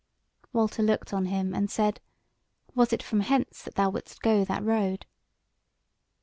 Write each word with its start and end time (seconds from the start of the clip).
Walter 0.51 0.81
looked 0.81 1.13
on 1.13 1.25
him 1.27 1.53
and 1.53 1.69
said: 1.69 2.01
"Was 2.73 2.91
it 2.91 3.03
from 3.03 3.19
hence 3.19 3.61
that 3.61 3.75
thou 3.75 3.91
wouldst 3.91 4.23
go 4.23 4.43
that 4.43 4.63
road?" 4.63 5.05